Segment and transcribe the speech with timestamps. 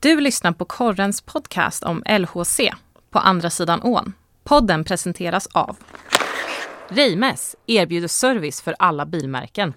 [0.00, 2.60] Du lyssnar på Korrens podcast om LHC,
[3.10, 4.12] På andra sidan ån.
[4.44, 5.76] Podden presenteras av
[6.88, 9.74] Reimes erbjuder service för alla bilmärken.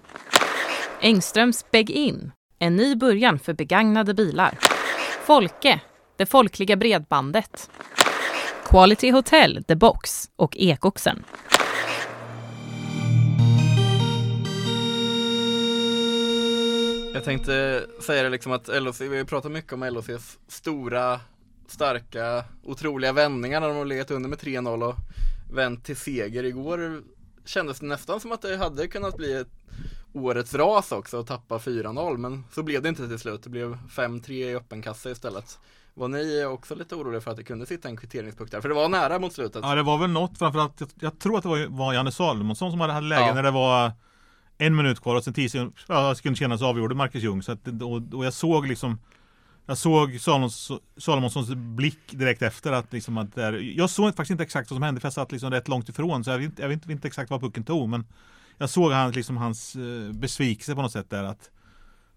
[1.00, 4.58] Engströms Beg-In, en ny början för begagnade bilar.
[5.24, 5.80] Folke,
[6.16, 7.70] det folkliga bredbandet.
[8.64, 11.24] Quality Hotel, The Box och Ekoxen.
[17.22, 21.20] Jag tänkte säga det liksom att LHC, vi har pratat mycket om LHCs stora,
[21.68, 24.94] starka, otroliga vändningar när de har legat under med 3-0 och
[25.52, 27.02] vänt till seger igår.
[27.44, 29.48] Kändes det nästan som att det hade kunnat bli ett
[30.12, 33.42] årets ras också och tappa 4-0 men så blev det inte till slut.
[33.42, 35.58] Det blev 5-3 i öppen kassa istället.
[35.94, 38.60] Var ni också lite oroliga för att det kunde sitta en kvitteringspunkt där?
[38.60, 39.62] För det var nära mot slutet.
[39.64, 42.70] Ja det var väl något framförallt Jag, jag tror att det var, var Janne Salomonsson
[42.70, 43.34] som hade, hade läge Ja.
[43.34, 43.92] när det var
[44.66, 47.42] en minut kvar och sen tio sekunder ja, sekunder senare så avgjorde Marcus Ljung.
[47.42, 48.98] Så att, och, och jag såg liksom
[49.66, 54.42] jag såg Salomons, Salomonssons blick direkt efter att liksom att där, Jag såg faktiskt inte
[54.42, 56.62] exakt vad som hände för jag satt liksom rätt långt ifrån så jag vet, inte-
[56.62, 58.04] jag vet inte, inte exakt vad pucken tog men
[58.58, 61.50] Jag såg han, liksom hans eh, besvikelse på något sätt där att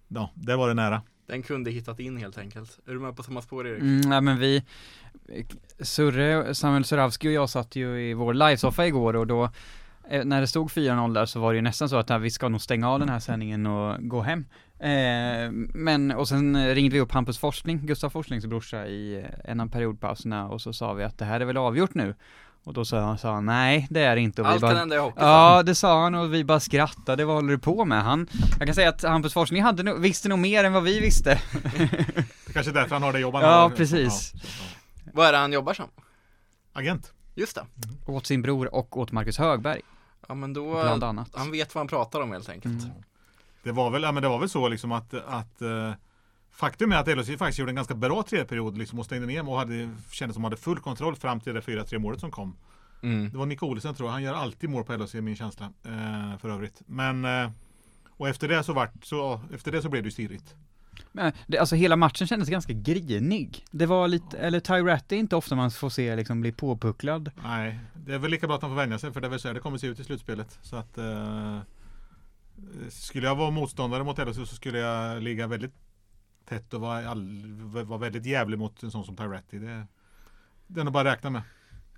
[0.07, 1.01] Ja, där var det nära.
[1.27, 2.79] Den kunde hittat in helt enkelt.
[2.85, 3.81] Är du med på samma spår Erik?
[3.81, 4.63] Mm, nej men vi,
[5.79, 9.51] Surre, Samuel Suravski och jag satt ju i vår livesoffa igår och då
[10.23, 12.49] när det stod 4-0 där så var det ju nästan så att ja, vi ska
[12.49, 14.45] nog stänga av den här sändningen och gå hem.
[14.79, 19.59] Eh, men, och sen ringde vi upp Hampus Forsling, Gustav Forslings brorsa i eh, en
[19.59, 22.15] av periodpauserna och så sa vi att det här är väl avgjort nu.
[22.63, 24.71] Och då sa han, sa han nej det är det inte och vi Allt bara,
[24.71, 25.19] kan hända i hockey.
[25.19, 28.03] Ja, det sa han och vi bara skrattade, vad håller du på med?
[28.03, 28.27] Han,
[28.59, 31.39] jag kan säga att Hampus Forsling hade nog, visste nog mer än vad vi visste.
[32.47, 33.69] Det kanske är därför han har det jobb han Ja, har.
[33.69, 34.31] precis.
[34.33, 34.39] Ja.
[35.13, 35.89] Vad är det han jobbar som?
[36.73, 37.13] Agent.
[37.35, 37.65] Just det.
[38.05, 39.81] Åt sin bror och åt Marcus Högberg,
[40.27, 41.29] Ja men då, bland annat.
[41.33, 42.83] han vet vad han pratar om helt enkelt.
[42.83, 42.95] Mm.
[43.63, 45.93] Det var väl, ja, men det var väl så liksom att, att eh,
[46.51, 49.49] Faktum är att LHC faktiskt gjorde en ganska bra tredje period liksom och stängde ner
[49.49, 52.31] och hade, kändes som att de hade full kontroll fram till det 4-3 målet som
[52.31, 52.55] kom.
[53.03, 53.29] Mm.
[53.31, 56.37] Det var Nick Olsen tror jag, han gör alltid mål på LHC min känsla eh,
[56.37, 56.81] för övrigt.
[56.85, 57.49] Men eh,
[58.09, 60.55] och efter det så vart så, efter det så blev det ju stirrigt.
[61.11, 63.65] Men det, alltså hela matchen kändes ganska grinig.
[63.71, 67.31] Det var lite, eller Ty Ratty är inte ofta man får se liksom bli påpucklad.
[67.43, 69.39] Nej, det är väl lika bra att man får vänja sig för det är väl
[69.39, 70.59] så det kommer se ut i slutspelet.
[70.61, 71.59] Så att eh,
[72.89, 75.73] Skulle jag vara motståndare mot LHC så skulle jag ligga väldigt
[76.49, 79.59] tätt och vara, all, vara väldigt jävlig mot en sån som Tyretti.
[79.59, 79.87] Det,
[80.67, 81.41] det är nog bara att räkna med.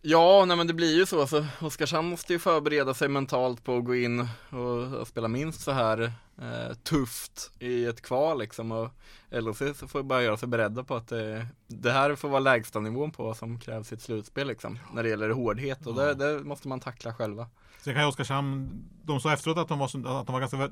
[0.01, 1.27] Ja, nej men det blir ju så.
[1.27, 5.61] så Oskarshamn måste ju förbereda sig mentalt på att gå in och, och spela minst
[5.61, 6.11] så här
[6.41, 8.71] eh, tufft i ett kval liksom.
[8.71, 8.89] Och
[9.29, 12.79] LHC så får bara göra sig beredda på att det, det här får vara lägsta
[12.79, 14.79] nivån på vad som krävs i ett slutspel liksom.
[14.93, 17.47] När det gäller hårdhet och det, det måste man tackla själva.
[17.81, 18.69] Sen kan ju Oskarshamn,
[19.03, 20.57] de sa efteråt att de var, att de var ganska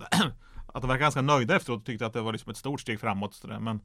[0.68, 3.00] att de var ganska nöjda efteråt och tyckte att det var liksom ett stort steg
[3.00, 3.44] framåt.
[3.60, 3.80] Men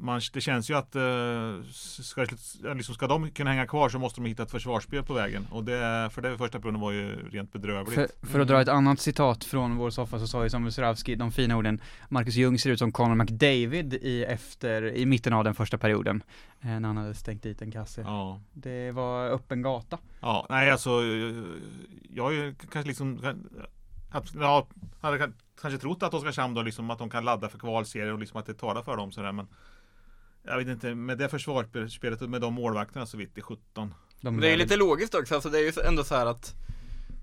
[0.00, 2.26] man, det känns ju att eh, ska,
[2.74, 5.46] liksom, ska de kunna hänga kvar så måste de hitta ett försvarsspel på vägen.
[5.50, 7.94] Och det, för det första perioden var ju rent bedrövligt.
[7.94, 11.14] För, för att dra ett annat citat från vår soffa så sa ju Samuel Suravski
[11.14, 15.44] de fina orden Marcus Ljung ser ut som Conor McDavid i efter, i mitten av
[15.44, 16.22] den första perioden.
[16.60, 18.00] eh, När han hade stängt dit en kasse.
[18.00, 18.40] Ja.
[18.52, 19.98] Det var öppen gata.
[20.20, 20.90] Ja, nej alltså
[22.10, 23.20] Jag ju kanske liksom
[24.40, 24.66] Ja,
[25.00, 28.18] hade kan- kanske trott att Oskarshamn då liksom att de kan ladda för kvalserier och
[28.18, 29.46] liksom att det talar för dem sådär men
[30.48, 33.94] Jag vet inte, med det försvarsspelet och med de målvakterna så vitt i 17 De
[34.20, 36.54] Men det är lär- lite logiskt också, alltså det är ju ändå så här att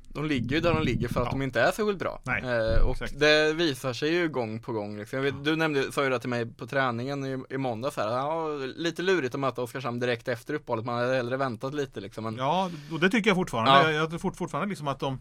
[0.10, 1.32] de ligger ju där de ligger för att Ja.
[1.32, 2.22] de inte är särskilt bra.
[2.24, 3.20] Nej, eh, och exakt.
[3.20, 5.22] det visar sig ju gång på gång liksom.
[5.22, 8.48] Vet, Du nämnde, sa ju det till mig på träningen i, i måndags här, ja,
[8.76, 12.24] lite lurigt att möta Oskarshamn direkt efter uppehållet, man hade hellre väntat lite liksom.
[12.24, 13.72] Men, Ja, och det tycker jag fortfarande.
[13.72, 13.84] Ja.
[13.84, 15.20] Jag, jag tror fort, fortfarande liksom att de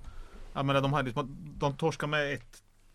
[0.54, 2.40] Jag menar de hade liksom, de torskade med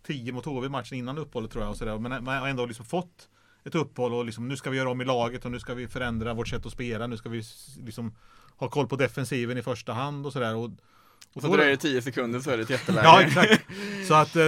[0.07, 1.97] 1-10 mot HV matchen innan uppehållet tror jag och sådär.
[1.97, 3.29] Men man har ändå liksom fått
[3.63, 5.87] ett uppehåll och liksom nu ska vi göra om i laget och nu ska vi
[5.87, 7.07] förändra vårt sätt att spela.
[7.07, 7.43] Nu ska vi
[7.77, 8.15] liksom
[8.57, 10.55] ha koll på defensiven i första hand och sådär.
[10.55, 10.69] Och,
[11.33, 13.07] och så dröjer det 10 sekunder så är det ett jätteläge.
[13.07, 13.65] Ja, exakt.
[14.07, 14.43] Så att eh,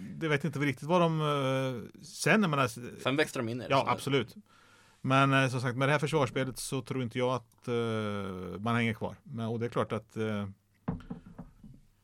[0.00, 2.68] det vet inte riktigt vad de eh, sen, jag menar,
[3.02, 3.70] Sen växte de in i det.
[3.70, 4.34] Ja, absolut.
[5.00, 8.74] Men eh, som sagt, med det här försvarsspelet så tror inte jag att eh, man
[8.74, 9.16] hänger kvar.
[9.22, 10.48] Men, och det är klart att eh,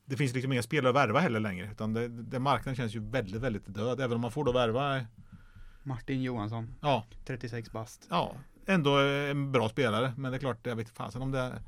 [0.04, 1.68] det finns liksom inga spelare att värva heller längre.
[1.72, 4.00] Utan det, det, marknaden känns ju väldigt, väldigt död.
[4.00, 5.00] Även om man får då värva,
[5.84, 8.06] Martin Johansson, ja, 36 bast.
[8.10, 8.34] ja,
[8.66, 10.14] ändå en bra spelare.
[10.16, 11.62] Men det är klart, jag vet fasen om det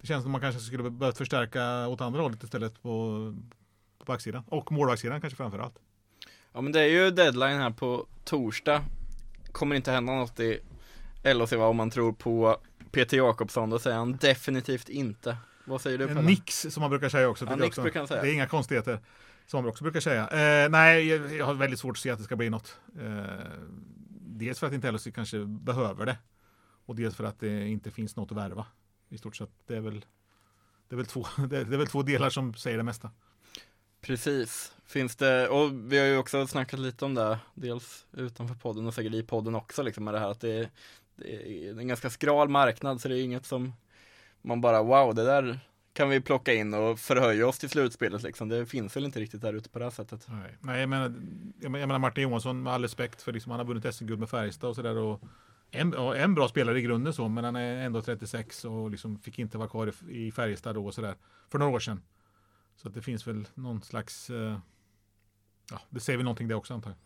[0.00, 3.34] Det känns som man kanske skulle behövt förstärka åt andra hållet istället på,
[3.98, 4.44] på backsidan.
[4.46, 5.78] Och målvaktssidan kanske framför allt.
[6.52, 8.84] Ja men det är ju deadline här på torsdag.
[9.52, 10.60] Kommer inte hända något i
[11.34, 12.56] LHC va, om man tror på
[12.90, 15.36] Peter Jakobsson, då säger han definitivt inte.
[15.64, 16.28] Vad säger du En Pelle?
[16.28, 17.44] Nix som man brukar säga också.
[17.44, 17.82] Ja, nix också.
[17.82, 18.22] brukar han säga.
[18.22, 19.00] Det är inga konstigheter.
[19.50, 20.28] Som vi också brukar säga.
[20.28, 22.80] Eh, nej, jag, jag har väldigt svårt att se att det ska bli något.
[23.00, 23.24] Eh,
[24.20, 26.18] dels för att inte LHC kanske behöver det.
[26.86, 28.66] Och dels för att det inte finns något att värva.
[29.08, 29.50] I stort sett.
[29.66, 30.04] Det är väl,
[30.88, 33.10] det är väl, två, det är, det är väl två delar som säger det mesta.
[34.00, 38.86] Precis, finns det, och vi har ju också snackat lite om det, dels utanför podden
[38.86, 40.70] och säkert i podden också liksom med det här att det är,
[41.16, 43.72] det är en ganska skral marknad så det är inget som
[44.42, 45.60] man bara wow, det där
[45.98, 48.48] kan vi plocka in och förhöja oss till slutspelet liksom.
[48.48, 50.26] Det finns väl inte riktigt där ute på det här sättet.
[50.28, 51.14] Nej, Nej jag, menar,
[51.60, 54.70] jag menar Martin Johansson med all respekt för liksom, han har vunnit SM-guld med Färjestad
[54.70, 55.18] och sådär.
[55.70, 59.38] En, en bra spelare i grunden så, men han är ändå 36 och liksom fick
[59.38, 61.14] inte vara kvar i, i Färjestad då och sådär.
[61.50, 62.02] För några år sedan.
[62.76, 64.58] Så att det finns väl någon slags, eh,
[65.70, 66.98] ja, det säger väl någonting det också antar jag.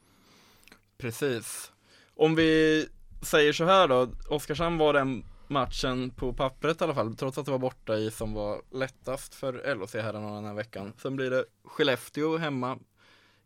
[0.98, 1.72] Precis.
[2.14, 2.86] Om vi
[3.22, 7.44] säger så här då, Oskarshamn var den matchen på pappret i alla fall, trots att
[7.44, 10.92] det var borta i som var lättast för LHC här den här veckan.
[10.98, 12.78] Sen blir det Skellefteå hemma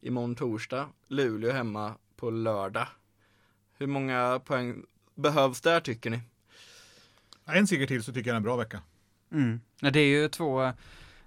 [0.01, 2.87] imorgon torsdag, Luleå hemma på lördag.
[3.79, 4.83] Hur många poäng
[5.15, 6.21] behövs där tycker ni?
[7.45, 8.83] En seger till så tycker jag är en bra vecka.
[9.33, 9.61] Mm.
[9.81, 10.61] Det är ju två,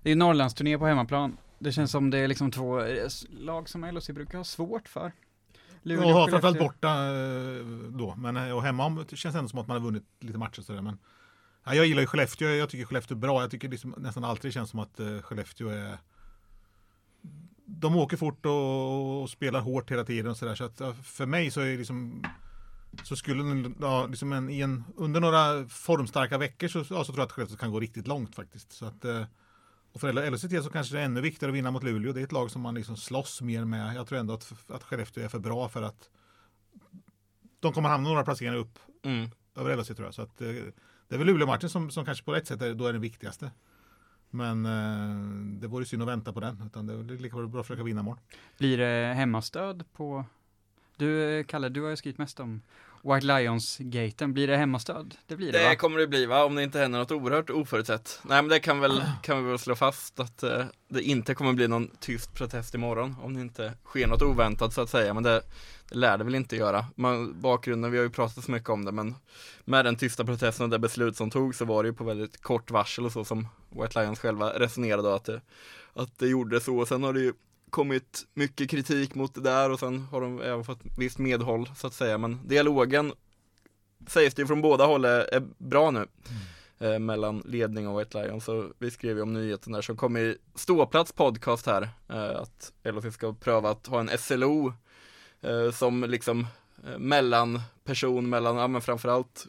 [0.01, 1.37] det är ju Norrlandsturné på hemmaplan.
[1.59, 5.11] Det känns som det är liksom två eh, lag som LHC brukar ha svårt för.
[5.89, 8.15] Luleå, ja, framförallt borta eh, då.
[8.17, 10.81] Men eh, och hemma det känns ändå som att man har vunnit lite matcher sådär.
[10.81, 10.99] Men
[11.65, 12.47] ja, jag gillar ju Skellefteå.
[12.47, 13.41] Jag tycker Skellefteå är bra.
[13.41, 15.97] Jag tycker liksom nästan alltid känns som att uh, Skellefteå är
[17.65, 20.55] de åker fort och, och spelar hårt hela tiden och sådär.
[20.55, 22.25] Så att för mig så är det liksom
[23.03, 27.25] så skulle ja, liksom en, en, under några formstarka veckor så, ja, så tror jag
[27.25, 28.71] att Skellefteå kan gå riktigt långt faktiskt.
[28.71, 29.05] Så att,
[29.93, 32.13] och för LHCT så kanske det är ännu viktigare att vinna mot Luleå.
[32.13, 33.95] Det är ett lag som man liksom slåss mer med.
[33.95, 36.09] Jag tror ändå att, att Skellefteå är för bra för att
[37.59, 39.29] de kommer hamna några placeringar upp mm.
[39.55, 40.13] över LHC tror jag.
[40.13, 40.47] Så att, eh,
[41.07, 43.51] det är väl Luleå-matchen som, som kanske på ett sätt är, då är den viktigaste.
[44.29, 46.63] Men eh, det vore synd att vänta på den.
[46.65, 48.19] Utan det är lika bra att försöka vinna imorgon.
[48.57, 50.25] Blir det hemmastöd på
[50.97, 52.61] du, Kalle, du har ju skrivit mest om
[53.03, 55.15] White Lions-gaten, blir det hemmastöd?
[55.27, 55.75] Det blir det Det va?
[55.75, 58.19] kommer det bli va, om det inte händer något oerhört oförutsett.
[58.23, 61.53] Nej men det kan, väl, kan vi väl slå fast att eh, det inte kommer
[61.53, 65.13] bli någon tyst protest imorgon om det inte sker något oväntat så att säga.
[65.13, 65.41] Men det,
[65.89, 66.85] det lär det väl inte göra.
[66.95, 69.15] Man, bakgrunden, vi har ju pratat så mycket om det men
[69.65, 72.41] med den tysta protesten och det beslut som togs så var det ju på väldigt
[72.41, 75.41] kort varsel och så som White Lions själva resonerade att det,
[75.93, 76.77] att det gjorde så.
[76.77, 77.33] Och sen har det ju
[77.69, 81.87] kommit mycket kritik mot det där och sen har de även fått visst medhåll så
[81.87, 82.17] att säga.
[82.17, 83.13] Men dialogen
[84.07, 85.99] sägs det ju från båda håll är, bra nu.
[85.99, 86.93] Mm.
[86.93, 88.41] Eh, mellan ledning och White Lion.
[88.41, 91.89] Så vi skrev ju om nyheten där som kom i Ståplats podcast här.
[92.09, 94.73] Eh, att LHC ska pröva att ha en SLO
[95.41, 96.47] eh, som liksom
[96.87, 99.47] eh, mellanperson mellan, ja men framförallt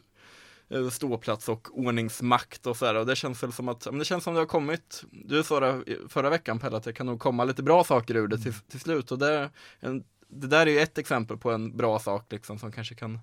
[0.91, 4.33] ståplats och ordningsmakt och sådär och det känns väl som att, men det känns som
[4.33, 7.63] det har kommit, du sa det förra veckan Pelle att det kan nog komma lite
[7.63, 10.97] bra saker ur det till, till slut och det, en, det där är ju ett
[10.97, 13.19] exempel på en bra sak liksom som kanske kan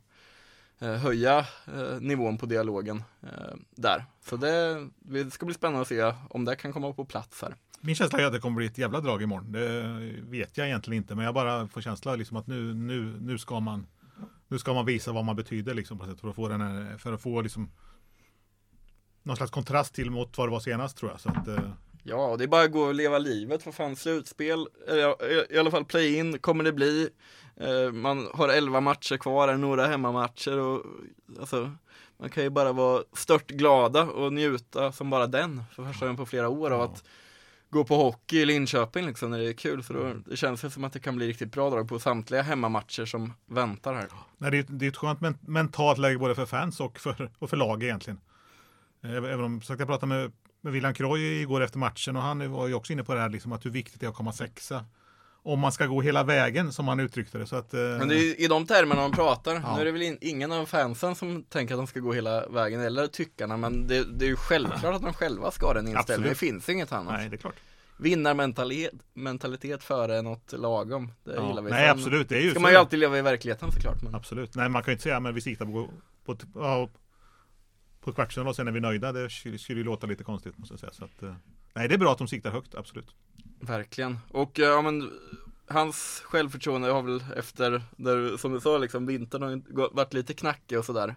[0.78, 4.04] eh, höja eh, nivån på dialogen eh, där.
[4.24, 7.54] Så det, det ska bli spännande att se om det kan komma på plats här.
[7.80, 9.52] Min känsla är att det kommer bli ett jävla drag imorgon.
[9.52, 9.82] Det
[10.22, 13.60] vet jag egentligen inte, men jag bara får känsla liksom att nu, nu, nu ska
[13.60, 13.86] man
[14.48, 16.98] nu ska man visa vad man betyder liksom, på sätt för att få den här,
[16.98, 17.70] för att få liksom
[19.22, 21.20] någon slags kontrast till mot vad det var senast tror jag.
[21.20, 21.70] Så att, eh.
[22.02, 23.66] Ja, det är bara att gå och leva livet.
[23.66, 24.66] Vad fan, slutspel,
[25.50, 27.08] i alla fall play-in kommer det bli.
[27.56, 30.84] Eh, man har elva matcher kvar, några hemmamatcher och
[31.40, 31.72] alltså
[32.16, 36.16] man kan ju bara vara stört glada och njuta som bara den för första gången
[36.16, 37.04] på flera år av att
[37.70, 39.82] gå på hockey i Linköping liksom när det är kul.
[39.82, 42.42] Så då, det känns det som att det kan bli riktigt bra drag på samtliga
[42.42, 44.08] hemmamatcher som väntar här.
[44.38, 47.50] Nej, det, är, det är ett skönt mentalt läge både för fans och för, och
[47.50, 48.20] för lag egentligen.
[49.02, 52.74] Även om, jag pratade med, med William Kroy igår efter matchen och han var ju
[52.74, 54.84] också inne på det här liksom, att hur viktigt det är att komma sexa
[55.52, 57.46] om man ska gå hela vägen som han uttryckte det.
[57.46, 57.80] Så att, eh...
[57.80, 59.54] Men det är i de termerna man pratar.
[59.54, 59.74] Ja.
[59.74, 62.48] Nu är det väl in, ingen av fansen som tänker att de ska gå hela
[62.48, 65.88] vägen eller tyckarna men det, det är ju självklart att de själva ska ha den
[65.88, 66.32] inställningen.
[66.32, 67.12] Det finns inget annat.
[67.12, 67.54] Nej, det är klart.
[67.96, 71.12] Vinnarmentalitet mentalitet före något lagom.
[71.24, 71.48] Det ja.
[71.48, 71.70] gillar vi.
[71.70, 72.28] Nej, absolut.
[72.28, 74.02] Det är ju ska man ju alltid leva i verkligheten såklart.
[74.02, 74.14] Men...
[74.14, 74.54] Absolut.
[74.54, 75.90] Nej, man kan ju inte säga men vi siktar på,
[76.24, 76.90] på, på,
[78.00, 79.12] på kvartsfinal och sen är vi nöjda.
[79.12, 80.92] Det skulle ju låta lite konstigt måste jag säga.
[80.92, 81.34] Så att, eh,
[81.78, 83.14] nej, det är bra att de siktar högt, absolut.
[83.60, 84.18] Verkligen.
[84.30, 85.10] Och eh, ja men
[85.66, 90.78] hans självförtroende har väl efter, där, som du sa liksom, vintern har varit lite knackig
[90.78, 91.14] och sådär.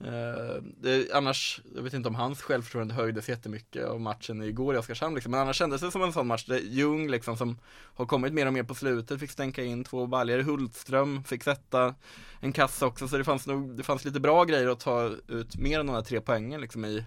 [0.00, 4.78] Eh, det, annars, jag vet inte om hans självförtroende höjdes jättemycket av matchen igår i
[4.78, 5.30] Oskarshamn liksom.
[5.30, 7.58] Men annars kändes det som en sån match där Ljung liksom som
[7.94, 10.38] har kommit mer och mer på slutet fick stänka in två baljor.
[10.38, 11.94] Hultström fick sätta
[12.40, 15.56] en kassa också så det fanns nog, det fanns lite bra grejer att ta ut
[15.56, 17.04] mer än de här tre poängen liksom i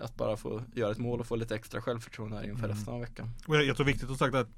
[0.00, 2.76] att bara få göra ett mål och få lite extra självförtroende här inför mm.
[2.76, 3.30] resten av veckan.
[3.46, 4.48] Och jag, jag tror viktigt att sagt att,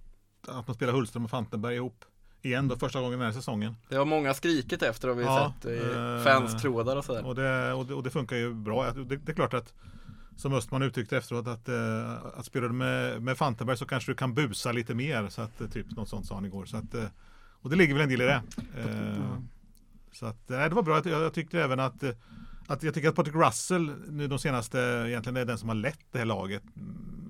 [0.48, 2.04] att man spelar Hultström och Fantenberg ihop
[2.42, 3.76] igen då, första gången den här säsongen.
[3.88, 7.26] Det har många skrikit efter har vi Ja, sett i eh, fanstrådar och sådär.
[7.26, 8.92] Och det, och, det, och det funkar ju bra.
[8.92, 9.74] Det, det är klart att
[10.36, 14.16] som Östman uttryckte efteråt att, eh, att spelar du med, med Fantenberg så kanske du
[14.16, 15.28] kan busa lite mer.
[15.28, 16.64] Så att, eh, typ något sånt sa han igår.
[16.64, 17.04] Så att, eh,
[17.62, 18.42] och det ligger väl en del i det.
[18.78, 19.38] Eh,
[20.12, 21.02] så att, nej, det var bra.
[21.04, 22.02] Jag, jag tyckte även att,
[22.66, 26.00] att jag tycker att Patrick Russell nu de senaste egentligen är den som har lett
[26.12, 26.62] det här laget.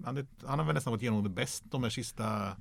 [0.05, 2.57] Han, är, han har väl nästan varit igenom det bäst de här sista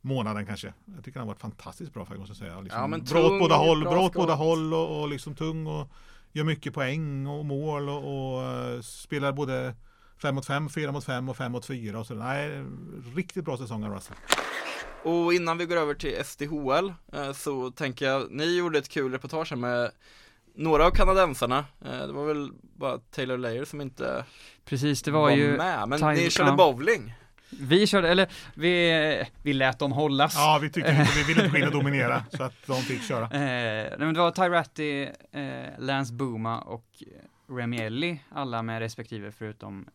[0.00, 0.74] månaden kanske.
[0.94, 2.60] Jag tycker han har varit fantastiskt bra faktiskt måste jag säga.
[2.60, 5.66] Liksom, Ja, men bra åt båda håll, bra åt båda håll och, och liksom tung
[5.66, 5.88] och
[6.32, 9.74] gör mycket poäng och mål och, och eh, spelar både
[10.22, 12.14] 5 mot 5, 4 mot 5 och 5 mot 4 och så.
[12.14, 12.64] Nej,
[13.14, 14.16] riktigt bra säsong av Russell.
[15.04, 19.12] Och innan vi går över till SDHL eh, så tänker jag, ni gjorde ett kul
[19.12, 19.90] reportage med
[20.58, 21.64] några av kanadensarna.
[21.84, 24.24] Eh, Det var väl bara Taylor Layer som inte
[24.64, 25.88] Precis, det var, var ju med.
[25.88, 26.56] Men ni körde ja.
[26.56, 27.14] bowling.
[27.50, 30.34] Vi körde, eller vi, vi lät dem hållas.
[30.36, 33.02] Ja, vi tyckte inte, vi ville inte gå in och dominera så att de fick
[33.02, 33.24] köra.
[33.24, 35.42] Eh, nej, men det var Tyratti, eh,
[35.78, 37.02] Lance Booma och
[37.50, 39.86] Remy Ellie, alla med respektive förutom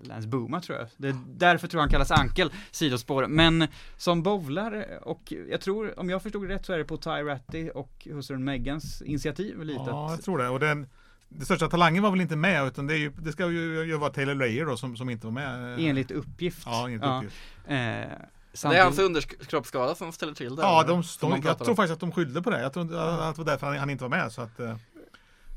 [0.00, 0.88] Lance Booma tror jag.
[0.96, 3.26] Det är därför tror jag han kallas Ankel, sidospår.
[3.26, 6.96] Men som bowlar och jag tror, om jag förstod det rätt så är det på
[6.96, 9.82] Tyratti och hustrun Megans initiativ lite.
[9.86, 10.48] Ja, att, jag tror det.
[10.48, 10.86] Och den,
[11.28, 13.96] den största talangen var väl inte med utan det, är ju, det ska ju, ju
[13.96, 15.76] vara Taylor Layer då som, som inte var med.
[15.80, 16.62] enligt uppgift.
[16.66, 17.16] Ja, enligt Ja.
[17.18, 17.36] uppgift.
[17.66, 18.18] Eh, Det är
[18.52, 20.62] samtidigt- hans underkroppsskada som ställer till det.
[20.62, 22.60] Ja, de, de, jag tror faktiskt att de skyllde på det.
[22.62, 22.88] Jag tror att
[23.36, 24.32] det var därför han, han inte var med.
[24.32, 24.76] Så att, eh,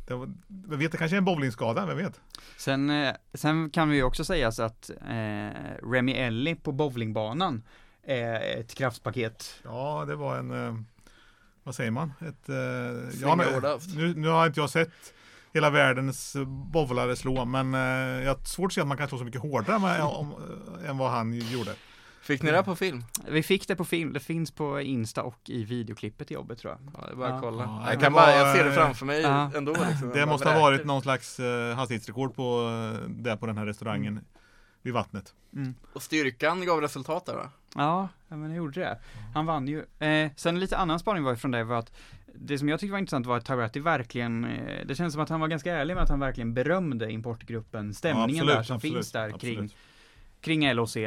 [0.09, 0.29] det var,
[0.69, 2.21] jag vet, det kanske är en bowlingskada, vem vet?
[2.57, 7.63] Sen, eh, sen kan vi ju också säga så att eh, Remy Ellie på bowlingbanan
[8.03, 9.59] är ett kraftpaket.
[9.63, 10.75] Ja, det var en, eh,
[11.63, 12.13] vad säger man?
[12.19, 13.47] Ett, eh, ja, men,
[13.95, 15.13] nu, nu har inte jag sett
[15.53, 19.17] hela världens bowlare slå, men eh, jag har svårt att se att man kan slå
[19.17, 20.31] så mycket hårdare än, om,
[20.83, 21.71] eh, än vad han gjorde.
[22.29, 23.03] Fick ni det på film?
[23.27, 26.73] Vi fick det på film, det finns på Insta och i videoklippet i jobbet tror
[26.73, 26.93] jag.
[26.93, 27.63] Ja, det är bara att kolla.
[27.63, 29.51] Ja, jag kan bara, jag ser det framför mig ja.
[29.55, 30.09] ändå liksom.
[30.13, 30.87] Det Jag måste ha varit vräker.
[30.87, 32.43] någon slags eh, hastighetsrekord på,
[33.03, 34.25] eh, där på den här restaurangen
[34.81, 35.33] vid vattnet.
[35.55, 35.75] Mm.
[35.93, 37.49] Och styrkan gav resultat där va?
[37.75, 38.99] Ja, ja, men det gjorde det.
[39.33, 39.85] Han vann ju.
[39.99, 41.97] Eh, sen lite annan spaning var från det var att
[42.35, 45.29] det som jag tyckte var intressant var att Tyratti verkligen, eh, det känns som att
[45.29, 48.75] han var ganska ärlig med att han verkligen berömde importgruppen, stämningen Ja, absolut, där som
[48.75, 49.57] absolut, finns där absolut.
[49.57, 49.75] kring,
[50.41, 50.97] kring LOC.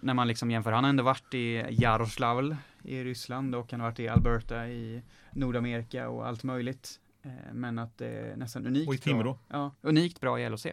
[0.00, 3.88] När man liksom jämför, han har ändå varit i Jaroslavl i Ryssland och han har
[3.88, 5.02] varit i Alberta i
[5.32, 7.00] Nordamerika och allt möjligt.
[7.22, 9.22] Eh, men att det är nästan unikt Och i Timrå.
[9.22, 9.38] bra.
[9.48, 10.66] Ja, unikt bra i LOC.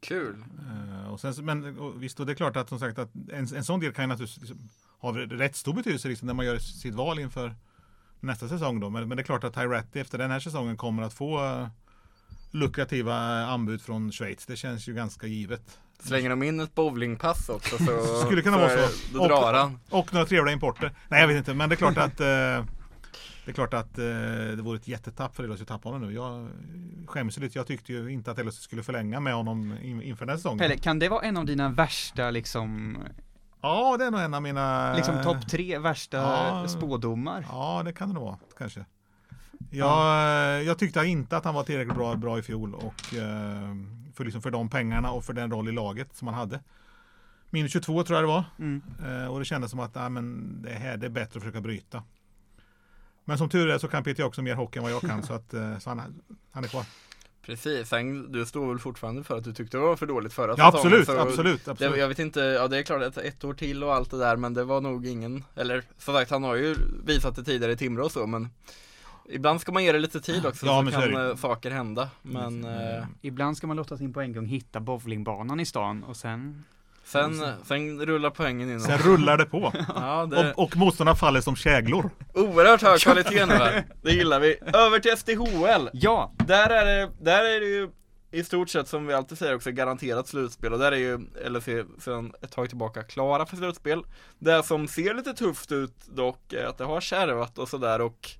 [0.00, 0.44] Kul.
[0.70, 3.56] Eh, och sen, men och visst, och det är klart att som sagt att en,
[3.56, 4.68] en sån del kan ju naturligtvis liksom,
[4.98, 7.54] ha rätt stor betydelse liksom, när man gör sitt val inför
[8.20, 8.90] nästa säsong då.
[8.90, 11.68] Men, men det är klart att Tyratti efter den här säsongen kommer att få eh,
[12.50, 13.16] lukrativa
[13.46, 14.46] anbud från Schweiz.
[14.46, 15.78] Det känns ju ganska givet.
[16.02, 19.18] Slänger de in ett bowlingpass också så, Skulle kunna vara är- så.
[19.18, 19.78] Då drar han.
[19.90, 20.92] Och några trevliga importer.
[21.08, 22.26] Nej, jag vet inte, men det är klart att eh,
[23.44, 24.04] det är klart att eh,
[24.56, 26.14] det vore ett jättetapp för LHC att tappa honom nu.
[26.14, 26.48] Jag
[27.06, 27.58] skäms lite.
[27.58, 30.58] Jag tyckte ju inte att LHC skulle förlänga med honom in, inför den här säsongen.
[30.58, 32.98] Pelle, kan det vara en av dina värsta liksom,
[33.62, 34.94] Ja, det är nog en av mina...
[34.94, 36.68] liksom topp tre värsta ja.
[36.68, 37.46] spådomar?
[37.48, 38.84] Ja, det kan det nog vara kanske.
[39.70, 43.74] Jag, jag tyckte inte att han var tillräckligt bra, bra i fjol och eh,
[44.14, 46.60] för, liksom för de pengarna och för den roll i laget som han hade.
[47.50, 48.44] Minus 22 tror jag det var.
[48.58, 48.82] Mm.
[49.06, 51.60] Eh, och det kändes som att ah, men det här det är bättre att försöka
[51.60, 52.02] bryta.
[53.24, 55.32] Men som tur är så kan Peter också mer hockey än vad jag kan så,
[55.32, 56.84] att, eh, så han, han är kvar.
[57.46, 60.54] Precis, sen, du står väl fortfarande för att du tyckte det var för dåligt förra
[60.58, 61.98] Ja säsongen, absolut, så absolut, Det, absolut.
[61.98, 64.36] jag vet inte, ja det är klart att ett år till och allt det där
[64.36, 67.76] men det var nog ingen, eller som sagt han har ju visat det tidigare i
[67.76, 68.48] Timrå och så men
[69.28, 72.08] Ibland ska man ge det lite tid också Ja, så men kan eh, saker hända
[72.22, 76.16] men eh, Ibland ska man låta sin på en gång hitta bowlingbanan i stan och
[76.16, 76.64] sen
[77.04, 79.72] sen, sen rullar poängen in Sen rullar det på.
[79.96, 82.10] Ja, det, Och, och motståndarna faller som käglor.
[82.34, 86.32] oerhört hög kvalitet nu här, det gillar vi Över till SDHL Ja!
[86.46, 87.90] Där är det, där är det ju
[88.30, 91.68] i stort sett som vi alltid säger också garanterat slutspel och där är ju LFC
[92.04, 94.04] sedan ett tag tillbaka klara för slutspel.
[94.38, 98.30] Det som ser lite tufft ut dock är att det har kärvat och sådär och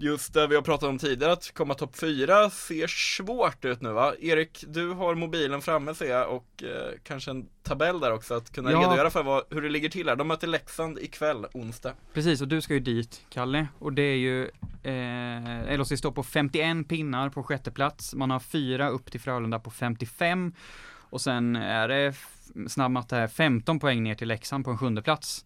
[0.00, 3.92] just det vi har pratat om tidigare att komma topp fyra ser svårt ut nu
[3.92, 4.14] va?
[4.20, 8.52] Erik, du har mobilen framme ser jag och eh, kanske en tabell där också att
[8.52, 8.78] kunna Ja.
[8.80, 10.16] redogöra för vad, hur det ligger till här.
[10.16, 11.92] De möter Leksand ikväll, onsdag.
[12.14, 13.68] Precis, och du ska ju dit, Kalle.
[13.78, 14.44] Och det är ju,
[14.82, 18.14] eh, LHC står på 51 pinnar på sjätte plats.
[18.14, 20.52] Man har fyra upp till Frölunda på 55.
[21.10, 22.14] Och sen är det
[22.68, 25.44] snabb här, 15 poäng ner till Leksand på en sjunde plats.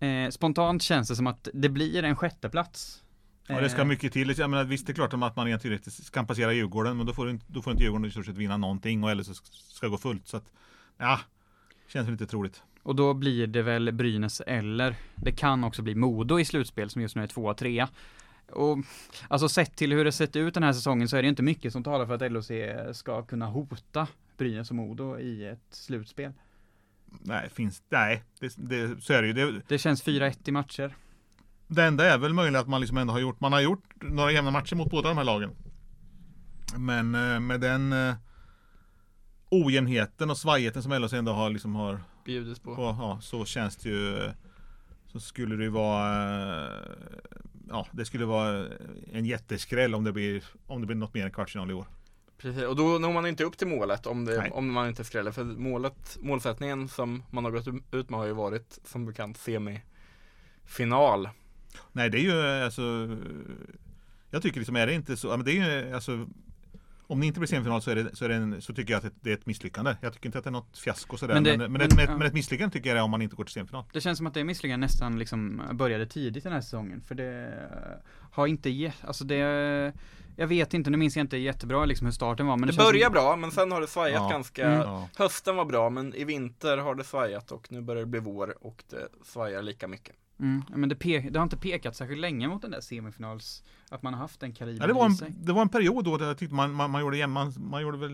[0.00, 3.00] Eh, spontant känns det som att det blir en sjätte plats.
[3.46, 4.38] Ja, det ska Eh, mycket till.
[4.38, 5.78] Jag menar, visst det är klart att man egentligen
[6.12, 8.56] kan passera Djurgården men då får, inte, då får inte Djurgården i stort sett vinna
[8.56, 9.34] någonting och eller så
[9.74, 10.28] ska gå fullt.
[10.28, 10.52] Så att,
[10.98, 11.20] ja,
[11.88, 12.62] känns väl inte troligt.
[12.82, 17.02] Och då blir det väl Brynäs eller det kan också bli Modo i slutspel som
[17.02, 17.88] just nu är tvåa, trea.
[18.50, 18.78] Och
[19.28, 21.72] alltså sett till hur det sett ut den här säsongen så är det inte mycket
[21.72, 22.50] som talar för att LHC
[22.98, 26.32] ska kunna hota Brynäs och Modo i ett slutspel.
[27.22, 29.32] Nej, finns, nej det, det, så är det ju.
[29.32, 30.94] Det, Det känns 4-1 i matcher.
[31.68, 34.32] Det enda är väl möjligt att man liksom ändå har gjort, man har gjort några
[34.32, 35.50] jämna matcher mot båda de här lagen.
[36.76, 38.14] Men eh, med den eh,
[39.50, 42.74] ojämnheten och svajigheten som LHC ändå har, liksom har Bjudits på.
[42.74, 44.30] på, ja, så känns det ju eh,
[45.06, 46.68] Så skulle det ju vara
[47.68, 48.66] Ja, det skulle vara
[49.12, 51.86] en jätteskräll om det blir Om det blir något mer än kvartsfinal i år.
[52.38, 55.32] Precis, och då når man inte upp till målet om, det, om man inte skräller.
[55.32, 61.28] För målet, målsättningen som man har gått ut med har ju varit som bekant semifinal.
[61.92, 63.08] Nej, det är ju alltså
[64.30, 66.26] Jag tycker liksom, är det inte så, men det är ju alltså
[67.06, 69.06] om det inte blir semifinal så, är det, så, är det en, så tycker jag
[69.06, 69.96] att det är ett misslyckande.
[70.00, 71.34] Jag tycker inte att det är något fiasko sådär.
[71.34, 72.18] Men, Men men, det- men, ett, men, men, ja.
[72.18, 73.84] men ett misslyckande tycker jag det är om man inte går till semifinal.
[73.92, 77.54] Det känns som att det misslyckandet nästan liksom började tidigt den här säsongen, för det
[78.32, 79.36] har inte gett, alltså det,
[80.36, 82.76] jag vet inte, nu minns jag inte jättebra liksom hur starten var, men Det, det,
[82.78, 84.28] börjar som, bra, men sen har det svajat Ja.
[84.30, 84.78] ganska Mm.
[84.80, 85.08] Ja.
[85.16, 88.64] Hösten var bra, men i vinter har det svajat och nu börjar det bli vår
[88.66, 90.16] och det svajar lika mycket.
[90.40, 90.94] Mm, men det,
[91.30, 94.52] det har inte pekat särskilt länge mot den där semifinals, att man har haft den
[94.52, 96.90] kalibern Ja, det, var en, det var en period då där jag tyckte man, man,
[96.90, 98.10] man gjorde jämn, man, man gjorde väl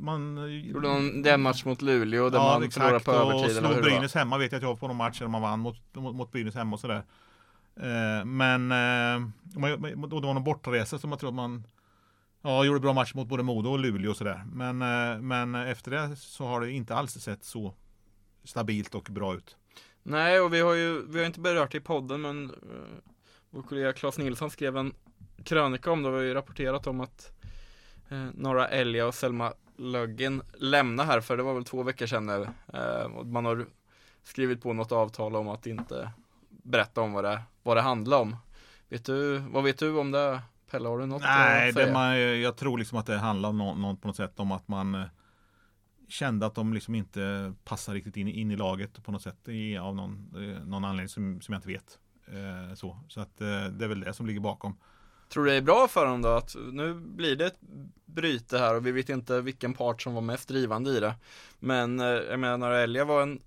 [0.00, 3.74] man Gjorde någon den match mot Luleå där man förlorade på och övertid eller hur
[3.74, 3.84] slog.
[3.84, 6.14] Brynäs hemma vet jag att jag var på någon match där man vann mot, mot,
[6.16, 7.04] mot Brynäs hemma och sådär.
[7.76, 9.28] Eh, men eh,
[9.58, 11.66] man, man- och det var någon bortresa som jag tror att man
[12.46, 14.44] Ja, gjorde bra match mot både Modo och Luleå och sådär.
[14.52, 17.74] Men, eh, men efter det så har det inte alls sett så
[18.44, 19.56] stabilt och bra ut.
[20.06, 22.56] Nej, och vi har ju, vi har inte berört det i podden men uh,
[23.50, 24.94] vår kollega Claes Nilsson skrev en
[25.44, 27.32] krönika om det, vi har ju rapporterat om att
[28.12, 32.26] uh, Norra Elja och Selma Löggen lämnar här för det var väl två veckor sedan
[32.26, 32.48] nu.
[32.74, 33.66] Eh, och man har
[34.22, 36.10] skrivit på något avtal om att inte
[36.48, 38.36] berätta om vad det, vad det handlar om.
[38.88, 40.40] Vet du, vad vet du om det?
[40.70, 41.86] Pelle, har du något Nej, att säga?
[41.86, 44.52] det man, jag tror liksom att det handlar om något, något på något sätt om
[44.52, 45.04] att man
[46.08, 49.76] kände att de liksom inte passar riktigt in, in i laget på något sätt i,
[49.76, 51.98] av någon, eh, någon anledning som, som jag inte vet.
[52.26, 54.76] Eh, så så att, eh, det är väl det som ligger bakom.
[55.28, 57.60] Tror du det är bra för dem då att nu blir det ett
[58.06, 61.14] bryte här och vi vet inte vilken part som var mest drivande i det.
[61.58, 63.40] Men eh, jag menar Elja var en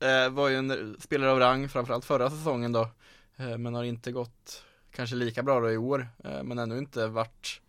[0.00, 2.88] eh, var ju en spelare av rang framförallt förra säsongen då.
[3.36, 6.08] Eh, men har inte gått kanske lika bra då i år.
[6.24, 7.60] Eh, men ännu inte varit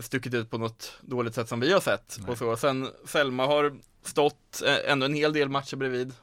[0.00, 2.16] stuckit ut på något dåligt sätt som vi har sett.
[2.20, 2.30] Nej.
[2.30, 2.56] Och så.
[2.56, 6.14] Sen Selma har stått eh, ändå en hel del matcher bredvid.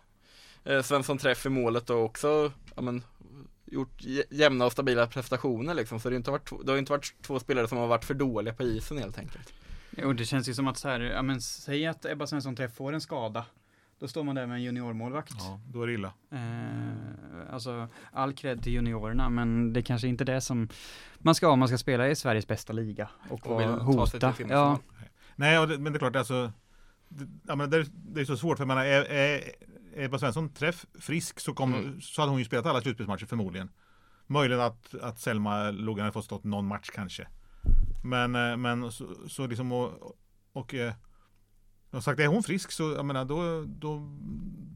[0.64, 3.04] Eh, Svensson träff i målet och också ja, men,
[3.66, 6.00] gjort jä- jämna och stabila prestationer liksom.
[6.00, 8.14] Så det har, inte varit, det har inte varit två spelare som har varit för
[8.14, 9.54] dåliga på isen helt enkelt.
[9.98, 12.76] Jo, det känns ju som att så här, ja men säg att Ebba Svensson Träff
[12.76, 13.46] får en skada.
[14.00, 15.36] Då står man där med en juniormålvakt.
[15.40, 16.14] Ja, då är det illa.
[16.32, 20.70] Eh, alltså, all cred till juniorerna, men det kanske inte är det som
[21.18, 24.34] man ska ha om man ska spela i Sveriges bästa liga och, Och hota.
[24.50, 24.80] Ja,
[25.36, 26.52] Nej, men det är klart alltså.
[27.10, 29.42] Det, ja, men det, är, det är så svårt för jag menar, är, är
[29.96, 32.02] Ebba Svensson träff frisk så, kom, Mm.
[32.02, 33.70] så hade hon ju spelat alla slutspelsmatcher förmodligen.
[34.28, 37.28] Möjligen att, att Selma Logan hade fått stått någon match kanske.
[38.04, 39.92] Men, eh, men så, så liksom och,
[40.54, 40.94] och eh,
[41.92, 44.18] har sagt, är hon frisk så jag menar, då, då,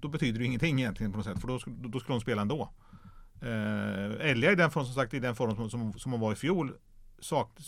[0.01, 1.41] då betyder det ingenting egentligen på något sätt.
[1.41, 2.69] För då, då skulle hon spela ändå.
[3.41, 6.31] Eh, Elja i den form som sagt i den form som, som, som hon var
[6.31, 6.73] i fjol.
[7.19, 7.59] Sak,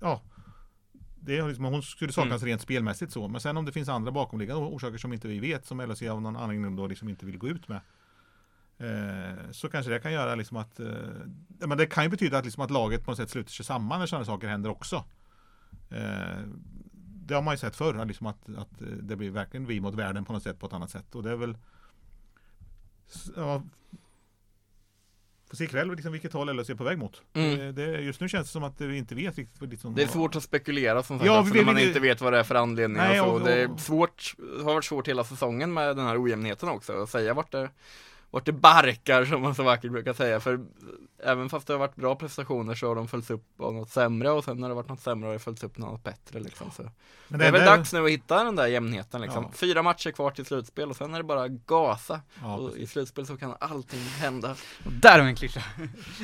[0.00, 0.22] ja,
[1.24, 3.28] det är liksom, hon skulle saknas rent spelmässigt så.
[3.28, 6.22] Men sen om det finns andra bakomliggande orsaker som inte vi vet som LHC av
[6.22, 7.80] någon anledning då liksom inte vill gå ut med.
[8.78, 10.86] Eh, så kanske det kan göra liksom att eh,
[11.58, 13.98] men det kan ju betyda att, liksom att laget på något sätt sluter sig samman
[13.98, 15.04] när sådana saker händer också.
[15.90, 16.42] Eh,
[17.32, 18.68] det har man ju sett förr, liksom att, att
[19.02, 21.14] det blir verkligen vi mot världen på något sätt på ett annat sätt.
[21.14, 21.56] Och det är väl
[23.36, 23.62] ja,
[25.48, 27.22] Får se ikväll liksom vilket håll LHC är på väg mot.
[27.32, 27.74] Mm.
[27.74, 29.62] Det, just nu känns det som att vi inte vet riktigt.
[29.70, 32.00] Liksom, Det är svårt att spekulera som sagt Ja, också, vi- när man vi- inte
[32.00, 33.32] vet vad det är för anledning Nej, och så.
[33.32, 37.02] och- Det är och- svårt, har varit svårt hela säsongen med den här ojämnheten också,
[37.02, 37.70] att säga vart det,
[38.32, 40.40] vart det barkar som man så vackert brukar säga.
[40.40, 40.60] För
[41.24, 44.30] även fast det har varit bra prestationer så har de följts upp av något sämre
[44.30, 46.70] och sen när det varit något sämre har det följts upp av något bättre liksom.
[46.70, 46.82] Så.
[47.28, 49.42] Men Det är väl enda- dags nu att hitta den där jämnheten liksom.
[49.44, 49.50] Ja.
[49.54, 52.20] Fyra matcher kvar till slutspel och sen är det bara gasa.
[52.42, 52.82] Ja, och precis.
[52.82, 54.50] i slutspel så kan allting hända.
[54.84, 55.62] och där har vi en klyscha.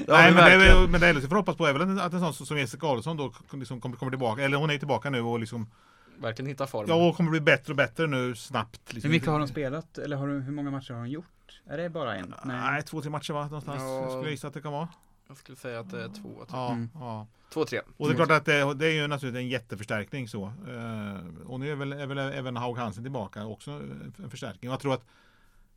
[0.07, 2.21] Nej, men det, är, väl- men det LHC får hoppas på är väl att en
[2.21, 4.43] sån som Jessica Adolfsson då liksom kommer, kommer tillbaka.
[4.43, 5.71] Eller hon är tillbaka nu och liksom
[6.19, 6.99] verkligen hitta formen.
[6.99, 8.81] Ja, och kommer bli bättre och bättre nu snabbt.
[8.93, 9.11] Liksom.
[9.11, 9.99] Hur mycket har de spelat?
[9.99, 11.25] Eller har de, hur många matcher har de gjort?
[11.67, 12.35] Är det bara en?
[12.45, 13.45] Nej, två, tre matcher va?
[13.45, 13.83] Någonstans.
[13.83, 14.01] Ja.
[14.03, 14.89] Jag skulle gissa att det kan vara.
[15.29, 16.89] Jag skulle säga att det är två, två, Ja, Mm.
[16.95, 17.27] ja.
[17.53, 17.81] två tre.
[17.97, 20.45] Och det är klart att det, det är ju naturligtvis en jätteförstärkning så.
[20.47, 23.71] Eh, och nu är väl, är väl även Haug Hansen tillbaka också
[24.19, 24.71] en förstärkning.
[24.71, 25.05] Och jag tror att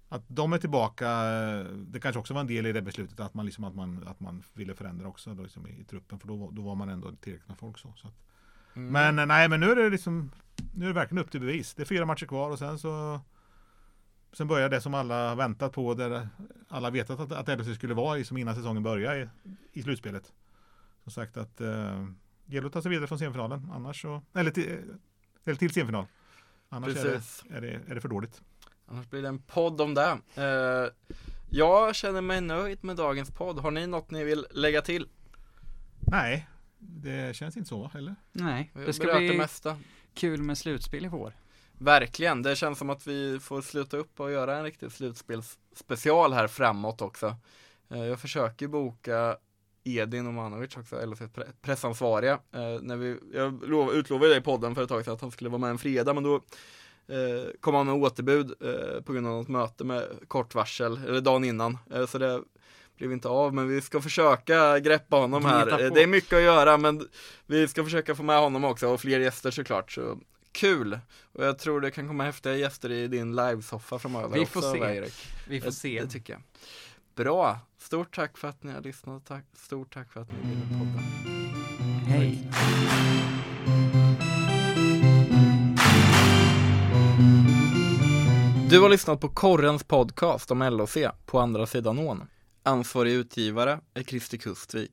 [0.09, 3.33] att de är tillbaka, eh, det kanske också var en del i det beslutet att
[3.33, 6.49] man, liksom, att man, att man ville förändra också då, liksom, i, truppen för då,
[6.51, 7.77] då var man ändå tillräckligt med folk.
[7.77, 8.13] Så, så att,
[8.75, 8.91] Mm.
[8.93, 10.31] Men eh, nej, men nu är det liksom
[10.75, 11.73] Nu är det verkligen upp till bevis.
[11.73, 13.19] Det är fyra matcher kvar och sen så
[14.33, 16.29] Sen börjar det som alla väntat på där
[16.67, 20.33] alla vetat att, att LHC skulle vara i som innan säsongen började i, i slutspelet.
[21.03, 22.05] Som sagt att eh,
[22.45, 24.79] gäller att ta sig vidare från semifinalen annars så Eller till,
[25.45, 26.05] eller till semifinal.
[26.69, 28.41] Annars är det, är, det, är det för dåligt.
[28.85, 30.17] Annars blir det en podd om det.
[30.35, 31.13] Eh,
[31.49, 33.59] jag känner mig nöjd med dagens podd.
[33.59, 35.07] Har ni något ni vill lägga till?
[35.99, 38.15] Nej, det känns inte så eller?
[38.31, 39.77] Nej, det ska berört det bli mesta.
[40.13, 41.33] kul med slutspel i vår.
[41.83, 46.47] Verkligen, det känns som att vi får sluta upp och göra en riktig slutspelsspecial här
[46.47, 47.35] framåt också.
[47.89, 49.37] Eh, Jag försöker boka
[49.83, 52.33] Edin och Manovic också, LHCs pre- pressansvariga.
[52.33, 55.49] Eh, när vi, jag lov, utlovade i podden för ett tag sedan att han skulle
[55.49, 56.35] vara med en fredag, men då
[57.07, 58.53] eh, kom han med återbud
[59.05, 61.77] på grund av något möte med kort varsel, eller dagen innan.
[62.07, 62.41] Så det
[62.97, 65.65] blev inte av, men vi ska försöka greppa honom här.
[65.89, 67.07] Det är mycket att göra, men
[67.45, 69.91] vi ska försöka få med honom också och fler gäster såklart.
[69.91, 70.17] Så
[70.51, 70.99] kul!
[71.33, 74.71] Och jag tror det kan komma häftiga gäster i din livesoffa framöver Vi får också,
[74.73, 74.79] se.
[74.79, 75.13] va, Erik?
[75.47, 76.01] Vi får det, se.
[76.01, 76.41] Det tycker jag.
[77.15, 77.59] Bra!
[77.77, 79.25] Stort tack för att ni har lyssnat.
[79.25, 80.99] Tack, stort tack för att ni ville podda.
[82.07, 82.47] Hej.
[88.69, 92.23] Du har lyssnat på Korrens podcast om LOC på andra sidan ån.
[92.63, 94.91] Ansvarig utgivare är Christer Kustvik.